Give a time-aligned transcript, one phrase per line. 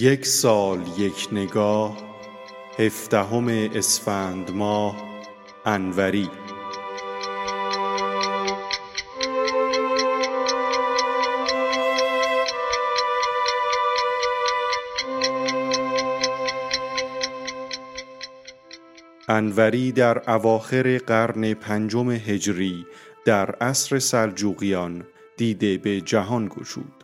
[0.00, 1.96] یک سال یک نگاه
[2.78, 4.96] هفدهم اسفند ماه
[5.64, 6.28] انوری.
[19.28, 22.86] انوری در اواخر قرن پنجم هجری
[23.24, 25.06] در عصر سلجوقیان
[25.36, 26.99] دیده به جهان گشود.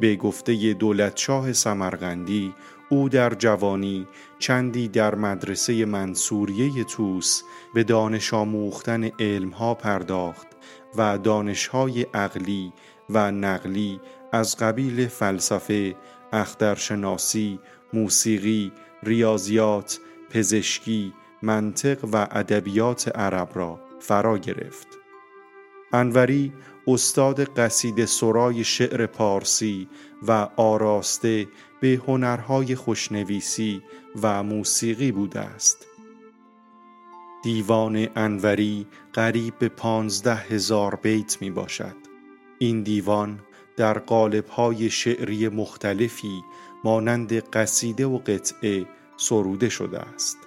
[0.00, 2.54] به گفته دولتشاه سمرقندی
[2.88, 4.06] او در جوانی
[4.38, 7.42] چندی در مدرسه منصوریه توس
[7.74, 10.46] به دانش آموختن علمها پرداخت
[10.96, 12.72] و دانشهای عقلی
[13.10, 14.00] و نقلی
[14.32, 15.96] از قبیل فلسفه،
[16.32, 17.60] اخترشناسی،
[17.92, 19.98] موسیقی، ریاضیات،
[20.30, 24.88] پزشکی، منطق و ادبیات عرب را فرا گرفت.
[25.92, 26.52] انوری
[26.86, 29.88] استاد قصید سرای شعر پارسی
[30.28, 31.48] و آراسته
[31.80, 33.82] به هنرهای خوشنویسی
[34.22, 35.86] و موسیقی بوده است.
[37.42, 41.96] دیوان انوری قریب به پانزده هزار بیت می باشد.
[42.58, 43.40] این دیوان
[43.76, 46.42] در قالب‌های شعری مختلفی
[46.84, 50.38] مانند قصیده و قطعه سروده شده است.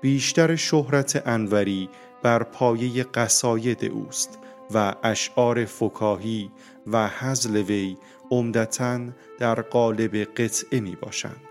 [0.00, 1.88] بیشتر شهرت انوری
[2.22, 4.38] بر پایه قصاید اوست
[4.74, 6.50] و اشعار فکاهی
[6.86, 7.96] و حزل وی
[8.30, 9.00] عمدتا
[9.38, 11.48] در قالب قطعه می باشند.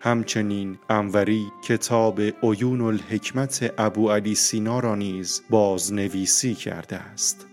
[0.00, 7.46] همچنین انوری کتاب عیون الحکمت ابو علی سینا را نیز بازنویسی کرده است.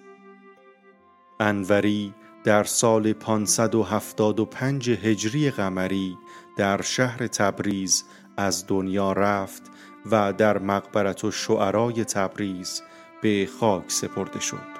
[1.39, 6.17] انوری در سال 575 هجری قمری
[6.57, 8.03] در شهر تبریز
[8.37, 9.63] از دنیا رفت
[10.11, 12.81] و در مقبرت و شعرای تبریز
[13.21, 14.78] به خاک سپرده شد.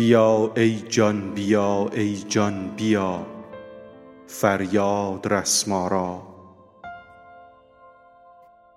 [0.00, 3.26] بیا ای جان بیا ای جان بیا.
[4.26, 6.22] فریاد رس ما را.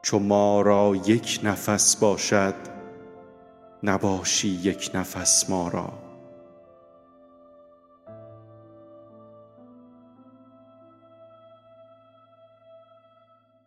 [0.02, 2.56] چو ما را یک نفس باشد
[3.84, 5.94] نباشی یک نفس ما را.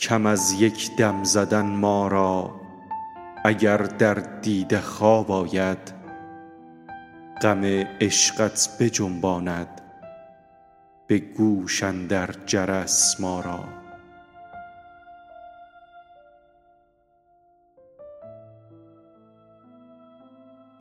[0.00, 2.50] کم از یک دم زدن ما را
[3.44, 5.95] اگر در دیده خواب آید
[7.42, 7.64] غم
[8.00, 9.80] عشقت بجنباند
[11.06, 13.64] به گوش اندر جرس ما را.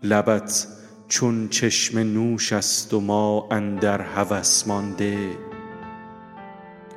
[0.04, 0.68] لبت
[1.08, 5.38] چون چشم نوش است و ما اندر هوس مانده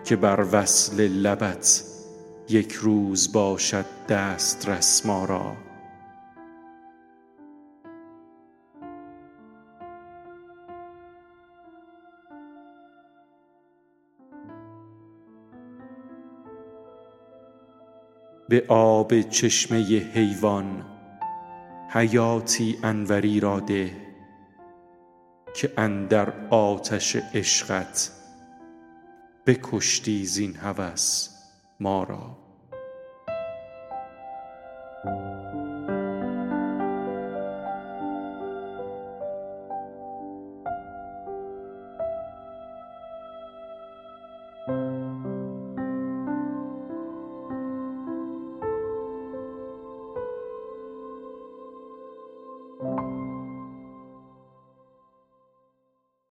[0.05, 1.83] که بر وصل لبت
[2.49, 5.68] یک روز باشد دسترس ما را.
[18.49, 19.79] به آب چشمه
[20.15, 20.85] حیوان
[21.89, 23.97] حیاتی انوری را ده
[25.55, 28.11] که اندر آتش عشقت
[29.47, 31.29] بکشتی زین هوس
[31.81, 32.48] ما را.